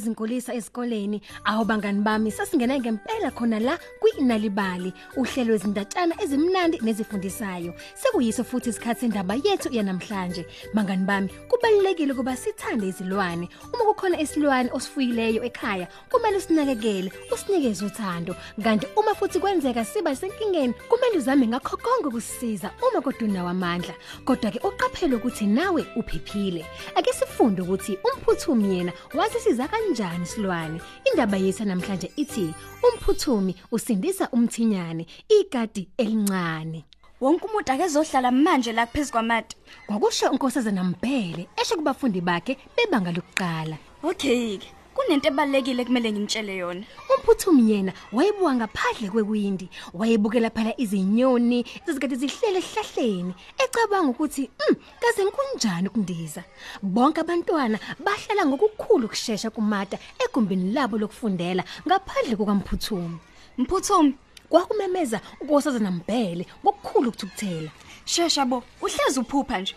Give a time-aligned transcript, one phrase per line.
[0.00, 4.92] emakhaya izinkulisa ezikoleni awu bangani bami sasingena ngempela khona la kwinalibali.
[5.16, 7.74] Uhlelo wezindatshana ezimnandi nezifundisayo.
[7.94, 10.46] Sekuyiso futhi isikhathi sendaba yethu yanamhlanje.
[10.74, 13.48] Bangani bami kubalekile kuba sithande izilwane.
[13.72, 18.34] Uma kukhona isilwane osifuyileyo ekhaya kumele usinakekele usinikeze uthando.
[18.62, 23.94] Kanti uma futhi kwenzeka siba senkingeni kumele uzame ngakho konke ukusisiza uma kodwa amandla
[24.24, 26.64] kodwa ke uqaphele ukuthi nawe uphephile.
[26.94, 35.06] Ake sifunde ukuthi umphuthumi yena wasisiza kanjani silwane indaba yethu namhlanje ithi umphuthumi usindisa umthinyane
[35.28, 36.84] igadi elincane
[37.20, 39.56] Wonke umuntu akezohlala manje la phezulu kwamati.
[39.86, 44.79] kwakusho unkosazana Mbhele esho kubafundi bakhe bebanga lokuqala Okay ke.
[45.10, 46.84] Kunento ebalekile kumele ngimtshele yona.
[47.10, 55.26] umphuthumi yena wayebuka ngaphandle kwewindi wayebukela phela izinyoni zizikade zihlele ehlahleni ecabanga ukuthi mm kaze
[55.34, 56.44] kunjani ukundiza
[56.82, 63.18] bonke abantwana bahlala ngokukhulu kusheshsha kumata egumbini labo lokufundela ngaphandle kukamphuthumi
[63.58, 64.14] Mphuthumi,
[64.48, 67.70] kwakumemeza unkosazana Mbhele ngokukhulu ukuthukuthela
[68.04, 69.74] shesha bo, uhlezi uphupha nje.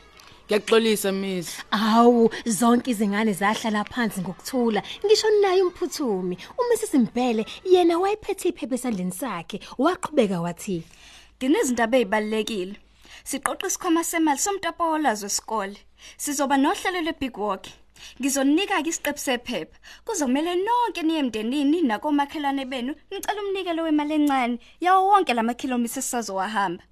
[0.47, 1.63] Ngiyaxolisa miss.
[1.71, 9.11] Awu zonke izingane zahlala phansi ngokuthula ngisho naye umphuthumi uMrs Mbhele yena wayephethe iphepha esandleni
[9.11, 10.83] sakhe waqhubeka wathi
[11.37, 12.75] Nginezindaba ezibalekile.
[13.29, 15.77] Siqoqa isikhwama semali somtapowolazo wesikole.
[16.17, 17.65] Sizoba nohlelo lweBig Walk.
[18.19, 19.77] Ngizonika ke isiqephu sephepha.
[20.05, 26.83] Kuzomela nonke niye emndenini nakomakhelwane benu nicela umnikelo wemali encane yawo wonke lamakhilomitha esizowahamba.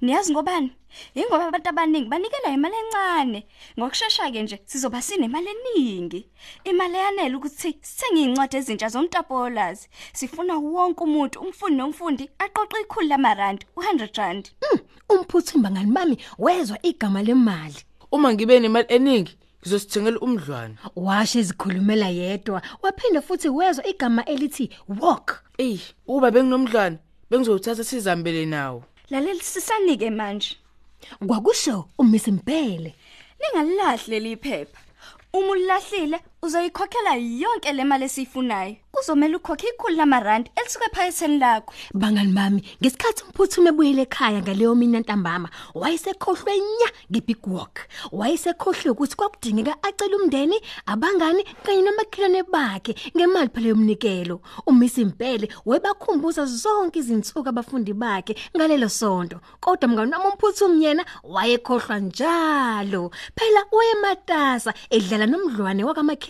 [0.00, 0.70] Niyazi ngobani?
[1.14, 3.46] Ingoba abantu abaningi banikela imali encane.
[3.78, 6.26] Ngokusheshsha ke nje sizoba sinemali eningi.
[6.64, 9.88] Imali yanele ukuthi sithenge incwadi ezintsha zomtapolazi.
[10.12, 14.50] Sifuna wonke umuntu, umfundi nomfundi aqoqe ikhulu lamarandi, u100 rand.
[14.62, 17.76] "Mm, umphuthumi bangani bami wezwa igama lemali
[18.12, 20.74] Uma ngibe nemali eningi, ngizosithengela umdlwana.
[20.96, 26.98] washo ezikhulumela yedwa waphinda futhi wezwa igama elithi walk Ey, uba benginomdlwana,
[27.30, 28.84] bengizothatha sizambele nawo.
[29.10, 30.56] Lalela sisanike manje.
[31.26, 32.94] kwakusho uMrs Mbhele
[33.40, 34.80] Ningalilahli leli phepha.
[35.32, 38.76] Uma ulilahlile uzoyikhokhela yonke le mali esiyifunayo.
[38.92, 41.72] Kuzomela ukhokhe ikhulu lamarandi elisuke ephaketheni lakho.
[41.94, 47.78] bangani bami ngesikhathi umphuthumi ebuyele ekhaya ngaleyo mina ntambama wayesekhohlwe nya ngebig walk
[48.12, 50.56] wayesekhohlwe ukuthi kwakudingeka acele umndeni
[50.86, 58.88] abangani kanye nomakhelwane bakhe ngemali phela yomnikelo uMiss Impele webakhumbuza zonke izinsuku abafundi bakhe ngalelo
[58.88, 66.27] sonto kodwa mngani wami umphuthumi yena wayekhohlwa njalo phela wayematasa edlala nomdlwane wakamakhelwane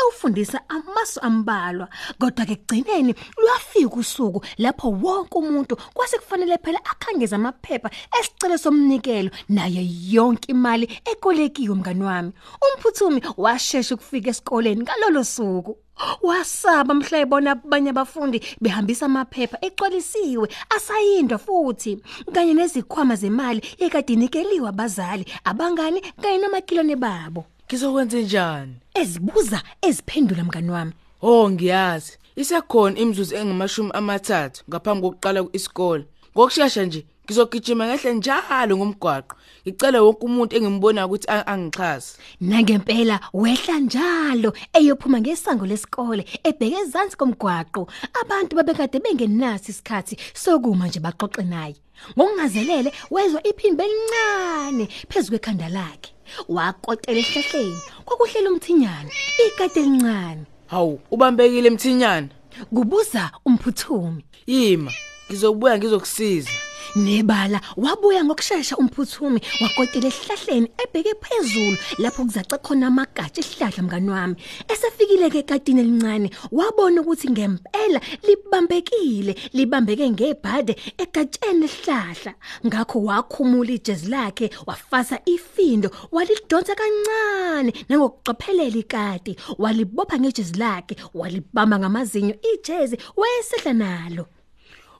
[0.00, 1.88] ewufundisa amasu ambalwa.
[2.18, 7.90] Kodwa ke kugcineni lwafika usuku lapho wonke umuntu kwase kufanele phela akhangeze amaphepha
[8.20, 12.32] esicelo somnikelo naye yonke imali ekolekiwe mngani wami.
[12.74, 15.76] Umphuthumi washesha ukufika esikoleni ngalolo suku.
[16.22, 21.98] Wasaba mhla ebona abanye abafundi behambisa amaphepha egcwalisiwe asayindwa futhi.
[22.32, 27.44] Kanye nezikhwama zemali ekadinikeliwe abazali abangani kanye namakilone babo.
[27.68, 28.74] Ngizokwenza njani?
[28.94, 30.92] ezibuza eziphendula mngani wami
[31.22, 32.12] Oh ngiyazi.
[32.36, 36.04] Isekhona imizuzu engamashumi amathathu ngaphambi kokuqala isikole.
[36.32, 39.36] Ngokusheshsha nje ngizogijima ngehle njalo ngomgwaqo.
[39.66, 42.18] Ngicela wonke umuntu engimbona ukuthi a- angixhase.
[42.40, 47.88] Nangempela wehla njalo eyophuma ngesango lesikole ebheke ezansi komgwaqo
[48.22, 51.76] abantu babekade bengenazi isikhathi sokuma nje baxoxe naye
[52.16, 56.12] ngokungazelele wezwa iphimbo elincane phezulu kwekhanda lakhe
[56.48, 59.10] wakotela esihlahleni kwakuhlela umthinyane
[59.46, 62.28] ikade elincane Hawu, ubambekile emthinyana.
[62.74, 64.92] kubuza umphuthumi Yima,
[65.30, 66.50] ngizobuya ngizokusiza.
[66.96, 74.36] Nebala wabuya ngokusheshsha umphuthumi wakotela esihlahleni ebheke phezulu lapho kuzace khona amagatsha esihlahla mngani wami.
[74.68, 82.32] Esefikile ke ekadini elincane wabona ukuthi ngempela libambekile libambeke ngebhade egatsheni esihlahla
[82.66, 89.36] ngakho wakhumula ijezi lakhe wafasa ifindo walidonsa kancane nangokucophelela ikati.
[89.58, 94.26] Walibopha ngejezi lakhe walibamba ngamazinyo ijezi wayesehla nalo.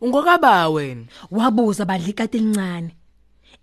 [0.01, 1.05] Ungokaba wena.
[1.31, 2.95] wabuza badlikati elincane.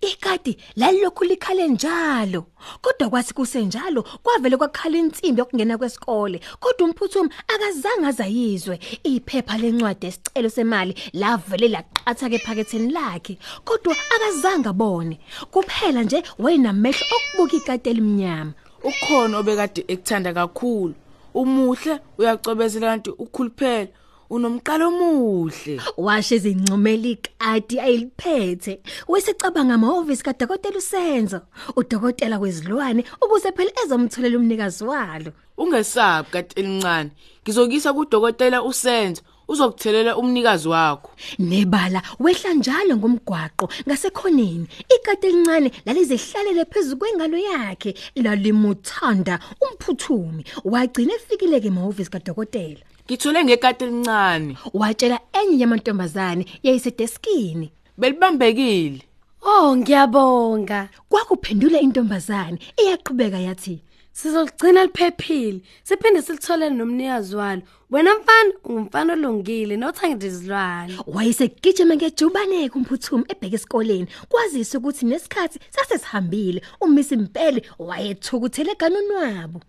[0.02, 2.46] Ikati lalokhu likhale njalo.
[2.82, 6.42] Kodwa kwathi kusenjalo kwavele kwakhala insimbi yokungena kwesikole.
[6.60, 8.80] Kodwa umphuthumi akazange azayizwe.
[9.04, 13.38] Iphepha lencwadi esicelo semali lavele laqatha ke phaketheni lakhe.
[13.64, 15.20] Kodwa akazange abone.
[15.52, 18.54] Kuphela nje wayinamehlo okubuka ikati elimnyama.
[18.84, 20.94] Ukhona obekade ekuthanda kakhulu.
[21.34, 23.90] Umuhle uyacobezela kanti ukhuluphele.
[24.30, 25.82] Unomqalo omuhle.
[25.98, 31.42] Washo izincumela ikati ayiliphethe wesecabanga amahhovisi kadokotela usenzo
[31.76, 35.32] udokotela wezilwane ukuze phela ezomtholela umnikazi walo.
[35.58, 37.12] Ungesabi kati elincane.
[37.44, 41.12] Ngizokisa kudokotela usenzo uzokuthelela umnikazi wakho.
[41.40, 44.68] Nebala wehla njalo ngomgwaqo ngasekhoneni.
[44.96, 52.95] Ikati elincane lalizihlalele phezulu kwengalo yakhe lalimuthanda umphuthumi wagcina efikile ke emahhovisi kadokotela.
[53.08, 59.02] Ngithole ngekati elincane watshela enye yamantombazane yayisedeskini belibambekile
[59.48, 60.90] Oh ngiyabonga.
[61.10, 63.82] kwakuphendula intombazane iyaqhubeka yathi
[64.16, 65.62] Sizogcina liphephile.
[65.84, 67.62] Siphinde silithole nomnikazi walo.
[67.92, 70.94] Wena mfana ungumfana olungile nothanda izilwane.
[71.08, 79.60] wayesegijima ngejubane kumphuthumi ebheke esikoleni kwazisa ukuthi nesikhathi sasesihambile umisi impele wayethukuthele eganonwabo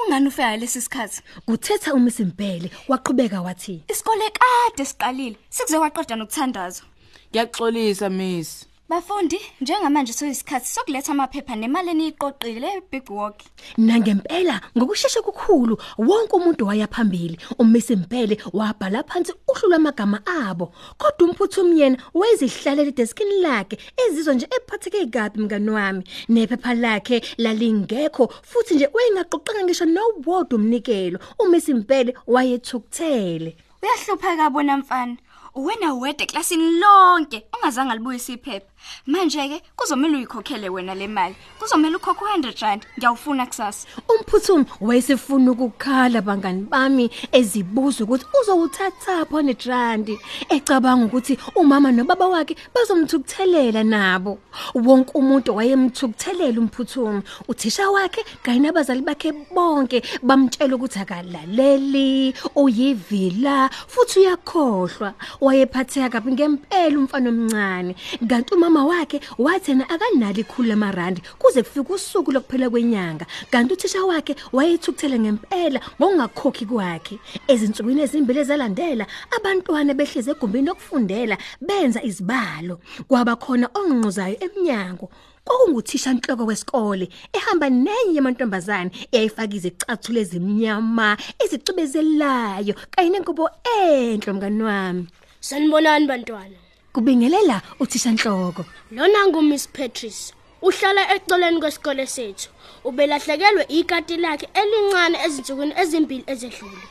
[0.00, 1.22] Ungani ufika lesi sikhathi?
[1.46, 5.36] kuthetha umisi impele waqhubeka wathi Isikole kade siqalile.
[5.50, 6.82] Sikuze kwaqeda nokuthandaza.
[7.30, 13.38] ngiyaxolisa miss Bafundi, njengamanje soyisikhathi sokuletha amaphepha nemali eniyiqoqile eBig Walk.
[13.78, 20.66] nangempela ngokusheshsha kukhulu wonke umuntu wayaphambili umisi impele wabhala phansi uhlu lwamagama abo
[20.98, 28.24] kodwa umphuthumi yena wayezihlalele edeskini lakhe ezizwa nje ephatheke kabi mngani wami nephepha lakhe lalingekho
[28.50, 35.16] futhi nje wayengaqoqanga ngisho nowodwa umnikelo umisi impele wayethukuthele Uyahlupheka bona mfana.
[35.54, 38.71] Wena wede eklasini lonke ungazange libuyisa iphepha.
[39.06, 41.34] Manje ke kuzomela uyikhokhele wena le mali.
[41.58, 42.86] Kuzomela ukhokhe 100 rand.
[42.98, 43.88] Ngiyawufuna kusasa.
[44.08, 50.18] Umphuthumi wayesefuna ukukhala bangani bami ezibuza ukuthi uzowuthatha pho nedrandi
[50.48, 54.38] ecabanga ukuthi umama nobaba wakhe bazomthukuthelela nabo
[54.74, 64.20] wonke umuntu wayemthukuthelela umphuthumi uthisha wakhe kanye nabazali bakhe bonke bamtshela ukuthi akalaleli uyivila futhi
[64.20, 67.92] uyakhohlwa wayephatheka kabi ngempela umfana omncane
[68.28, 73.26] kanti umama wakhe wathena akanali ikhulu lamarandi kuze kufike usuku lokuphela kwenyanga.
[73.50, 77.18] Kanti uthisha wakhe wayethukuthele ngempela ngokungakhokhi kwakhe.
[77.48, 82.80] Ezinsukwini ezimbili ezalandela abantwana behleze egumbini lokufundela benza izibalo.
[83.08, 85.10] Kwaba khona ongqozayo eminyango
[85.44, 95.04] kwakunguthisha nhloko wesikole ehamba nenye yamantombazane eyayifaka izicathulo ezimnyama ezicibezelayo kanye nengubo enhle mngani wami.
[95.40, 96.61] Sanibonani bantwana.
[96.92, 100.34] Kubingelela uthisha nhloko Lona nguMiss Patrice.
[100.62, 102.50] Uhlala eceleni kwesikole sethu.
[102.84, 106.86] Ubelahlekelwe ikati lakhe elincane ezinsukwini ezimbili ezedlule.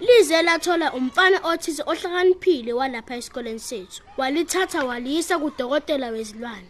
[0.00, 4.02] Lize lathola umfana othize ohlakaniphile walapha esikoleni sethu.
[4.16, 6.68] Walithatha waliyisa kudokotela wezilwane.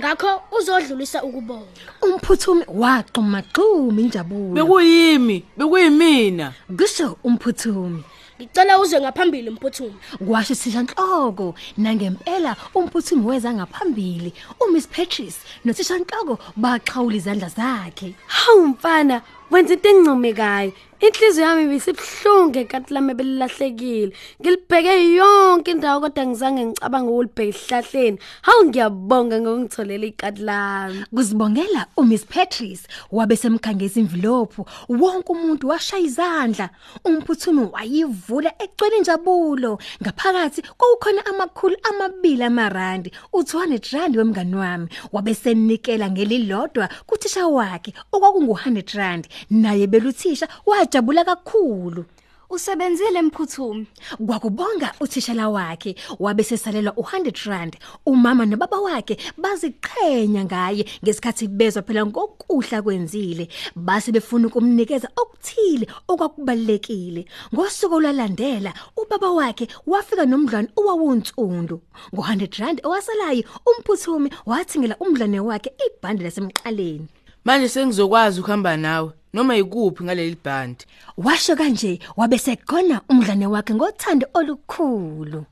[0.00, 1.80] Ngakho uzodlulisa ukubonga.
[2.02, 8.04] umphuthumi waqhuma xhuma injabulo bekuyimi bekuyimina kusho umphuthumi
[8.40, 9.94] Ngicela uze ngaphambili mphuthumi.
[10.26, 18.66] kwasho thisha nhloko nangempela umphuthumi weza ngaphambili uMiss Patrice nothisha nhloko baxhawula izandla zakhe Hawu
[18.66, 20.72] mfana, wenza into encomekayo.
[21.00, 24.12] Inhliziyo yami ibisibhlungu ekati lami belilahlekile.
[24.40, 28.18] Ngilibheke yonke indawo kodwa ngizange ngicabanga ukulibheka esihlahleni.
[28.42, 31.04] Hawu ngiyabonga ngokungitholela ikati lami.
[31.14, 36.70] kuzibongela uMiss Patrice wabe semkhangisa envelope wonke umuntu washaya izandla
[37.04, 46.10] umphuthumi wayivula egcwele injabulo ngaphakathi kwakukhona amakhulu amabili amarandi u200 rand wemngani wami wabe senikela
[46.10, 50.48] ngelilodwa kuthisha wakhe okwakungu 100 rand naye beluthisha
[50.86, 52.04] wajabula kakhulu.
[52.50, 53.86] Usebenzile mkhuthumi.
[54.26, 57.76] Kwakubonga uthishala wakhe wabe sesalelwa u100 rand.
[58.06, 63.48] Umama nobaba wakhe baziqhenya ngaye ngesikhathi bezwa phela ngokuhla kwenzile.
[63.76, 71.80] Base befuna ukumnikeza okuthile okwakubalekile ngosuku olalandela ubaba wakhe wafika nomdlwane owawunsundu.
[72.14, 77.08] Ngo100 rand owasalayo umphuthumi wathingela umdlwane wakhe ibhande lasemqaleni.
[77.46, 80.84] Manje sengizokwazi ukuhamba nawe noma ikuphi ngaleli bhandi
[81.16, 85.44] washo kanje wabe segona umdlane wakhe ngothando olukhulu.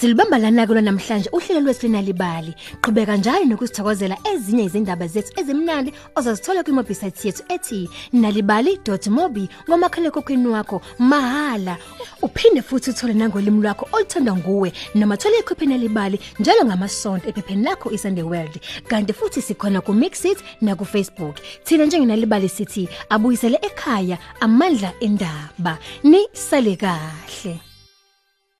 [0.00, 2.54] Silibamba lana kulo namhlanje uhlelo lwesifina libali.
[2.82, 10.48] Qhubeka njalo nokusithokozela ezinye izindaba zethu ezimnandi ozazithola ku website yethu ethi nalibali.mobi ngomakhala kokweni
[10.48, 11.78] wakho mahala.
[12.22, 17.90] Uphinde futhi uthole nangolimi lwakho oluthandwa nguwe noma thola ikhophi nalibali njalo ngamasonto ephepheni lakho
[17.90, 18.60] iSunday World.
[18.88, 21.36] Kanti futhi sikhona ku Mixit na ku Facebook.
[21.64, 25.78] Thina njengenalibali sithi abuyisele ekhaya amandla endaba.
[26.04, 27.75] Ni sale kahle.